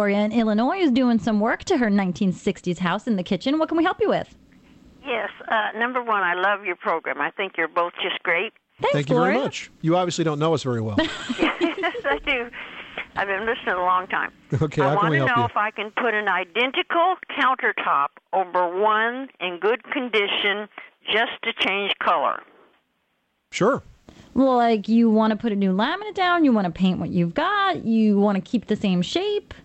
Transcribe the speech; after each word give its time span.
Gloria 0.00 0.20
in 0.24 0.32
Illinois 0.32 0.78
is 0.78 0.90
doing 0.90 1.18
some 1.18 1.40
work 1.40 1.62
to 1.64 1.76
her 1.76 1.90
1960s 1.90 2.78
house 2.78 3.06
in 3.06 3.16
the 3.16 3.22
kitchen. 3.22 3.58
What 3.58 3.68
can 3.68 3.76
we 3.76 3.84
help 3.84 4.00
you 4.00 4.08
with? 4.08 4.34
Yes, 5.04 5.28
uh, 5.46 5.78
number 5.78 6.02
one, 6.02 6.22
I 6.22 6.32
love 6.32 6.64
your 6.64 6.76
program. 6.76 7.20
I 7.20 7.30
think 7.32 7.58
you're 7.58 7.68
both 7.68 7.92
just 8.02 8.22
great. 8.22 8.54
Thanks, 8.80 8.94
Thank 8.94 9.10
you 9.10 9.16
Gloria. 9.16 9.32
very 9.34 9.44
much. 9.44 9.70
You 9.82 9.98
obviously 9.98 10.24
don't 10.24 10.38
know 10.38 10.54
us 10.54 10.62
very 10.62 10.80
well. 10.80 10.96
yes, 11.38 11.96
I 12.06 12.18
do. 12.24 12.48
I've 13.14 13.28
been 13.28 13.44
listening 13.44 13.74
a 13.74 13.80
long 13.84 14.06
time. 14.06 14.32
Okay, 14.62 14.80
I 14.80 14.88
how 14.88 14.96
want 14.96 15.12
to 15.12 15.18
know 15.18 15.34
you? 15.36 15.44
if 15.44 15.56
I 15.58 15.70
can 15.70 15.90
put 15.90 16.14
an 16.14 16.28
identical 16.28 17.16
countertop 17.38 18.08
over 18.32 18.80
one 18.80 19.28
in 19.38 19.58
good 19.60 19.84
condition 19.84 20.66
just 21.12 21.32
to 21.42 21.52
change 21.58 21.92
color. 22.02 22.40
Sure. 23.50 23.82
Well, 24.32 24.56
like 24.56 24.88
you 24.88 25.10
want 25.10 25.32
to 25.32 25.36
put 25.36 25.52
a 25.52 25.56
new 25.56 25.74
laminate 25.74 26.14
down, 26.14 26.46
you 26.46 26.54
want 26.54 26.64
to 26.64 26.70
paint 26.72 26.98
what 27.00 27.10
you've 27.10 27.34
got, 27.34 27.84
you 27.84 28.18
want 28.18 28.36
to 28.36 28.40
keep 28.50 28.66
the 28.68 28.76
same 28.76 29.02
shape, 29.02 29.52
Yeah. 29.52 29.60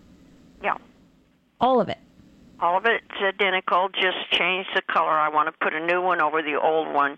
All 1.66 1.82
of 1.82 1.90
it. 1.90 1.98
All 2.60 2.78
of 2.78 2.86
it's 2.86 3.04
identical, 3.22 3.90
just 3.90 4.30
change 4.32 4.68
the 4.76 4.82
color. 4.82 5.10
I 5.10 5.30
want 5.30 5.48
to 5.48 5.52
put 5.60 5.74
a 5.74 5.86
new 5.86 6.02
one 6.02 6.22
over 6.22 6.42
the 6.42 6.60
old 6.62 6.94
one. 6.94 7.18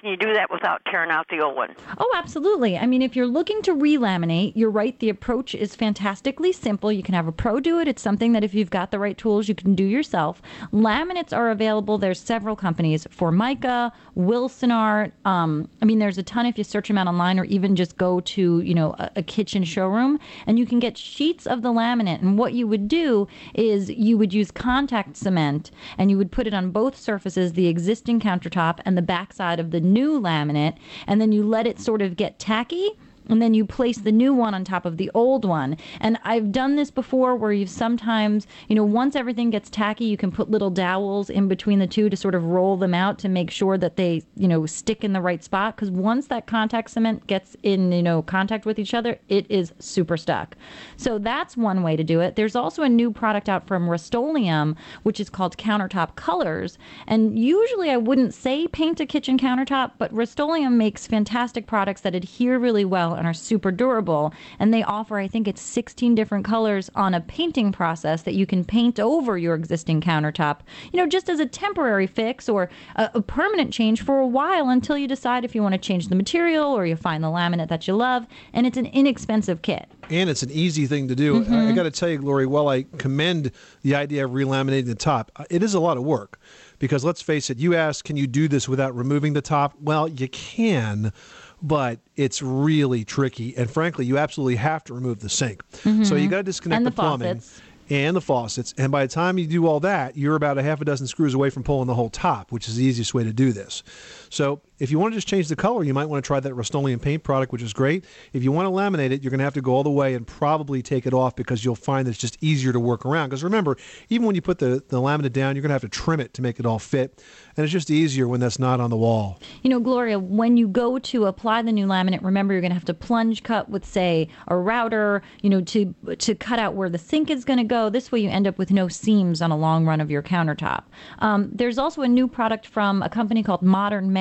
Can 0.00 0.10
you 0.10 0.16
do 0.16 0.32
that 0.34 0.48
without 0.48 0.80
tearing 0.88 1.10
out 1.10 1.26
the 1.28 1.40
old 1.40 1.56
one? 1.56 1.74
Oh, 1.98 2.12
absolutely. 2.14 2.78
I 2.78 2.86
mean, 2.86 3.02
if 3.02 3.16
you're 3.16 3.26
looking 3.26 3.62
to 3.62 3.74
relaminate, 3.74 4.56
you're 4.56 4.70
right. 4.70 4.96
The 5.00 5.08
approach 5.08 5.56
is 5.56 5.74
fantastically 5.74 6.52
simple. 6.52 6.92
You 6.92 7.02
can 7.02 7.14
have 7.14 7.26
a 7.26 7.32
pro 7.32 7.58
do 7.58 7.80
it. 7.80 7.88
It's 7.88 8.00
something 8.00 8.30
that 8.32 8.44
if 8.44 8.54
you've 8.54 8.70
got 8.70 8.92
the 8.92 9.00
right 9.00 9.18
tools, 9.18 9.48
you 9.48 9.56
can 9.56 9.74
do 9.74 9.82
yourself. 9.82 10.40
Laminates 10.72 11.36
are 11.36 11.50
available. 11.50 11.98
There's 11.98 12.20
several 12.20 12.54
companies: 12.54 13.08
Formica, 13.10 13.92
Wilsonart. 14.16 15.10
Um, 15.24 15.68
I 15.82 15.84
mean, 15.84 15.98
there's 15.98 16.18
a 16.18 16.22
ton 16.22 16.46
if 16.46 16.56
you 16.58 16.62
search 16.62 16.86
them 16.86 16.98
out 16.98 17.08
online, 17.08 17.40
or 17.40 17.44
even 17.46 17.74
just 17.74 17.96
go 17.96 18.20
to 18.20 18.60
you 18.60 18.74
know 18.74 18.94
a, 19.00 19.10
a 19.16 19.22
kitchen 19.24 19.64
showroom, 19.64 20.20
and 20.46 20.60
you 20.60 20.66
can 20.66 20.78
get 20.78 20.96
sheets 20.96 21.44
of 21.44 21.62
the 21.62 21.72
laminate. 21.72 22.20
And 22.20 22.38
what 22.38 22.52
you 22.52 22.68
would 22.68 22.86
do 22.86 23.26
is 23.54 23.90
you 23.90 24.16
would 24.16 24.32
use 24.32 24.52
contact 24.52 25.16
cement, 25.16 25.72
and 25.98 26.08
you 26.08 26.18
would 26.18 26.30
put 26.30 26.46
it 26.46 26.54
on 26.54 26.70
both 26.70 26.96
surfaces, 26.96 27.54
the 27.54 27.66
existing 27.66 28.20
countertop 28.20 28.78
and 28.84 28.96
the 28.96 29.02
backside 29.02 29.58
of 29.58 29.72
the 29.72 29.87
new 29.92 30.20
laminate, 30.20 30.76
and 31.06 31.20
then 31.20 31.32
you 31.32 31.42
let 31.42 31.66
it 31.66 31.80
sort 31.80 32.02
of 32.02 32.16
get 32.16 32.38
tacky. 32.38 32.90
And 33.28 33.42
then 33.42 33.54
you 33.54 33.64
place 33.64 33.98
the 33.98 34.12
new 34.12 34.32
one 34.32 34.54
on 34.54 34.64
top 34.64 34.86
of 34.86 34.96
the 34.96 35.10
old 35.14 35.44
one. 35.44 35.76
And 36.00 36.18
I've 36.24 36.52
done 36.52 36.76
this 36.76 36.90
before 36.90 37.36
where 37.36 37.52
you've 37.52 37.70
sometimes, 37.70 38.46
you 38.68 38.74
know, 38.74 38.84
once 38.84 39.16
everything 39.16 39.50
gets 39.50 39.70
tacky, 39.70 40.04
you 40.04 40.16
can 40.16 40.32
put 40.32 40.50
little 40.50 40.70
dowels 40.70 41.30
in 41.30 41.48
between 41.48 41.78
the 41.78 41.86
two 41.86 42.08
to 42.08 42.16
sort 42.16 42.34
of 42.34 42.44
roll 42.44 42.76
them 42.76 42.94
out 42.94 43.18
to 43.20 43.28
make 43.28 43.50
sure 43.50 43.76
that 43.78 43.96
they, 43.96 44.22
you 44.36 44.48
know, 44.48 44.66
stick 44.66 45.04
in 45.04 45.12
the 45.12 45.20
right 45.20 45.44
spot. 45.44 45.76
Because 45.76 45.90
once 45.90 46.28
that 46.28 46.46
contact 46.46 46.90
cement 46.90 47.26
gets 47.26 47.56
in, 47.62 47.92
you 47.92 48.02
know, 48.02 48.22
contact 48.22 48.64
with 48.64 48.78
each 48.78 48.94
other, 48.94 49.18
it 49.28 49.46
is 49.50 49.72
super 49.78 50.16
stuck. 50.16 50.56
So 50.96 51.18
that's 51.18 51.56
one 51.56 51.82
way 51.82 51.96
to 51.96 52.04
do 52.04 52.20
it. 52.20 52.36
There's 52.36 52.56
also 52.56 52.82
a 52.82 52.88
new 52.88 53.10
product 53.10 53.48
out 53.48 53.66
from 53.66 53.88
Rust-Oleum, 53.88 54.76
which 55.02 55.20
is 55.20 55.28
called 55.28 55.56
Countertop 55.56 56.14
Colors. 56.14 56.78
And 57.06 57.38
usually 57.38 57.90
I 57.90 57.96
wouldn't 57.96 58.34
say 58.34 58.66
paint 58.68 59.00
a 59.00 59.06
kitchen 59.06 59.38
countertop, 59.38 59.92
but 59.98 60.12
Rust-Oleum 60.12 60.78
makes 60.78 61.06
fantastic 61.06 61.66
products 61.66 62.00
that 62.02 62.14
adhere 62.14 62.58
really 62.58 62.84
well 62.84 63.14
and 63.18 63.26
are 63.26 63.34
super 63.34 63.70
durable. 63.70 64.32
And 64.58 64.72
they 64.72 64.82
offer, 64.82 65.18
I 65.18 65.28
think 65.28 65.46
it's 65.46 65.60
16 65.60 66.14
different 66.14 66.44
colors 66.44 66.90
on 66.94 67.14
a 67.14 67.20
painting 67.20 67.72
process 67.72 68.22
that 68.22 68.34
you 68.34 68.46
can 68.46 68.64
paint 68.64 68.98
over 68.98 69.36
your 69.36 69.54
existing 69.54 70.00
countertop, 70.00 70.60
you 70.92 70.98
know, 70.98 71.06
just 71.06 71.28
as 71.28 71.40
a 71.40 71.46
temporary 71.46 72.06
fix 72.06 72.48
or 72.48 72.70
a, 72.96 73.10
a 73.14 73.22
permanent 73.22 73.72
change 73.72 74.02
for 74.02 74.18
a 74.18 74.26
while 74.26 74.68
until 74.68 74.96
you 74.96 75.06
decide 75.08 75.44
if 75.44 75.54
you 75.54 75.62
want 75.62 75.72
to 75.74 75.78
change 75.78 76.08
the 76.08 76.14
material 76.14 76.72
or 76.72 76.86
you 76.86 76.96
find 76.96 77.22
the 77.22 77.28
laminate 77.28 77.68
that 77.68 77.86
you 77.86 77.94
love. 77.94 78.26
And 78.52 78.66
it's 78.66 78.76
an 78.76 78.86
inexpensive 78.86 79.62
kit. 79.62 79.88
and 80.10 80.30
it's 80.30 80.42
an 80.42 80.50
easy 80.50 80.86
thing 80.86 81.08
to 81.08 81.14
do. 81.14 81.40
Mm-hmm. 81.40 81.54
I, 81.54 81.68
I 81.68 81.72
got 81.72 81.84
to 81.84 81.90
tell 81.90 82.08
you, 82.08 82.18
Glory, 82.18 82.46
while 82.46 82.68
I 82.68 82.84
commend 82.96 83.52
the 83.82 83.94
idea 83.94 84.24
of 84.24 84.32
relaminating 84.32 84.88
the 84.88 84.94
top, 84.94 85.30
uh, 85.36 85.44
it 85.50 85.62
is 85.62 85.74
a 85.74 85.80
lot 85.80 85.96
of 85.96 86.04
work 86.04 86.38
because 86.78 87.04
let's 87.04 87.22
face 87.22 87.50
it, 87.50 87.58
you 87.58 87.74
asked, 87.74 88.04
can 88.04 88.16
you 88.16 88.26
do 88.26 88.48
this 88.48 88.68
without 88.68 88.94
removing 88.94 89.32
the 89.32 89.42
top? 89.42 89.74
Well, 89.80 90.08
you 90.08 90.28
can. 90.28 91.12
But 91.60 91.98
it's 92.16 92.40
really 92.40 93.04
tricky, 93.04 93.56
and 93.56 93.68
frankly, 93.70 94.06
you 94.06 94.16
absolutely 94.18 94.56
have 94.56 94.84
to 94.84 94.94
remove 94.94 95.20
the 95.20 95.28
sink. 95.28 95.62
So 96.04 96.14
you 96.14 96.28
got 96.28 96.36
to 96.38 96.42
disconnect 96.44 96.78
Mm-hmm. 96.80 96.84
The 96.84 96.90
plumbing 96.92 97.34
faucets. 97.40 97.62
and 97.90 98.16
the 98.16 98.20
faucets. 98.20 98.74
And 98.78 98.92
by 98.92 99.04
the 99.06 99.12
time 99.12 99.38
you 99.38 99.46
do 99.46 99.66
all 99.66 99.80
that, 99.80 100.16
you're 100.16 100.36
about 100.36 100.56
a 100.58 100.62
half 100.62 100.80
a 100.80 100.84
dozen 100.84 101.06
screws 101.08 101.34
away 101.34 101.50
from 101.50 101.64
pulling 101.64 101.88
the 101.88 101.94
whole 101.94 102.10
top, 102.10 102.52
which 102.52 102.68
is 102.68 102.76
the 102.76 102.84
easiest 102.84 103.12
way 103.14 103.24
to 103.24 103.32
do 103.32 103.52
this. 103.52 103.82
So 104.30 104.60
if 104.78 104.90
you 104.90 104.98
want 104.98 105.12
to 105.12 105.16
just 105.16 105.28
change 105.28 105.48
the 105.48 105.56
color, 105.56 105.84
you 105.84 105.94
might 105.94 106.06
want 106.06 106.22
to 106.22 106.26
try 106.26 106.40
that 106.40 106.54
Rust-Oleum 106.54 107.00
paint 107.00 107.22
product, 107.22 107.52
which 107.52 107.62
is 107.62 107.72
great. 107.72 108.04
If 108.32 108.42
you 108.42 108.52
want 108.52 108.66
to 108.66 108.70
laminate 108.70 109.10
it, 109.10 109.22
you're 109.22 109.30
going 109.30 109.38
to 109.38 109.44
have 109.44 109.54
to 109.54 109.60
go 109.60 109.72
all 109.74 109.82
the 109.82 109.90
way 109.90 110.14
and 110.14 110.26
probably 110.26 110.82
take 110.82 111.06
it 111.06 111.14
off 111.14 111.36
because 111.36 111.64
you'll 111.64 111.74
find 111.74 112.06
that 112.06 112.10
it's 112.10 112.18
just 112.18 112.38
easier 112.40 112.72
to 112.72 112.80
work 112.80 113.04
around. 113.04 113.28
Because 113.28 113.44
remember, 113.44 113.76
even 114.08 114.26
when 114.26 114.34
you 114.34 114.42
put 114.42 114.58
the, 114.58 114.82
the 114.88 114.98
laminate 114.98 115.32
down, 115.32 115.56
you're 115.56 115.62
going 115.62 115.70
to 115.70 115.74
have 115.74 115.82
to 115.82 115.88
trim 115.88 116.20
it 116.20 116.34
to 116.34 116.42
make 116.42 116.60
it 116.60 116.66
all 116.66 116.78
fit. 116.78 117.22
And 117.56 117.64
it's 117.64 117.72
just 117.72 117.90
easier 117.90 118.28
when 118.28 118.40
that's 118.40 118.58
not 118.58 118.80
on 118.80 118.90
the 118.90 118.96
wall. 118.96 119.40
You 119.62 119.70
know, 119.70 119.80
Gloria, 119.80 120.18
when 120.18 120.56
you 120.56 120.68
go 120.68 120.98
to 120.98 121.26
apply 121.26 121.62
the 121.62 121.72
new 121.72 121.86
laminate, 121.86 122.22
remember 122.22 122.54
you're 122.54 122.60
going 122.60 122.70
to 122.70 122.74
have 122.74 122.84
to 122.84 122.94
plunge 122.94 123.42
cut 123.42 123.68
with, 123.68 123.84
say, 123.84 124.28
a 124.46 124.56
router, 124.56 125.22
you 125.42 125.50
know, 125.50 125.60
to 125.62 125.94
to 126.18 126.34
cut 126.34 126.58
out 126.58 126.74
where 126.74 126.88
the 126.88 126.98
sink 126.98 127.30
is 127.30 127.44
going 127.44 127.58
to 127.58 127.64
go. 127.64 127.90
This 127.90 128.12
way, 128.12 128.20
you 128.20 128.30
end 128.30 128.46
up 128.46 128.58
with 128.58 128.70
no 128.70 128.88
seams 128.88 129.42
on 129.42 129.50
a 129.50 129.56
long 129.56 129.86
run 129.86 130.00
of 130.00 130.10
your 130.10 130.22
countertop. 130.22 130.84
Um, 131.18 131.50
there's 131.52 131.78
also 131.78 132.02
a 132.02 132.08
new 132.08 132.28
product 132.28 132.66
from 132.66 133.02
a 133.02 133.08
company 133.08 133.42
called 133.42 133.62
Modern 133.62 134.12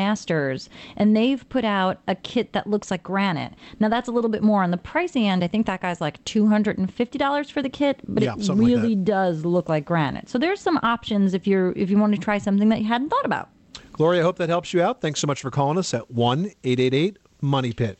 And 0.96 1.16
they've 1.16 1.48
put 1.50 1.66
out 1.66 2.00
a 2.08 2.16
kit 2.16 2.54
that 2.54 2.68
looks 2.68 2.90
like 2.92 3.04
granite. 3.04 3.54
Now, 3.80 3.90
that's 3.90 4.08
a 4.08 4.12
little 4.12 4.30
bit 4.30 4.44
more 4.44 4.64
on 4.64 4.72
the 4.72 4.78
pricey 4.78 5.24
end. 5.26 5.44
I 5.44 5.48
think 5.48 5.66
that 5.68 5.82
guy's 5.82 6.02
like 6.02 6.24
$250 6.26 7.52
for 7.52 7.62
the 7.62 7.70
kit, 7.70 8.00
but 8.08 8.24
Yeah, 8.24 8.34
it 8.34 8.44
something 8.44 8.68
like 8.68 8.82
really 8.82 8.96
does 8.96 9.46
look 9.46 9.70
like 9.70 9.86
granite. 9.86 10.30
So 10.30 10.38
there's 10.38 10.60
some 10.60 10.80
options 10.84 11.34
if 11.34 11.48
you're 11.48 11.72
if 11.74 11.90
you 11.90 11.98
want 11.98 12.14
to 12.16 12.22
try 12.22 12.38
something 12.38 12.70
that 12.70 12.80
you 12.80 12.86
hadn't 12.88 13.10
thought 13.10 13.26
about. 13.26 13.50
Gloria, 13.94 14.22
I 14.22 14.24
hope 14.24 14.38
that 14.38 14.50
helps 14.50 14.74
you 14.74 14.82
out. 14.82 15.02
Thanks 15.02 15.20
so 15.20 15.28
much 15.28 15.42
for 15.42 15.50
calling 15.52 15.78
us 15.78 15.94
at 15.94 16.12
one 16.12 16.52
eight 16.64 16.80
eight 16.80 16.94
eight 16.94 17.18
Money 17.42 17.74
Pit. 17.74 18.00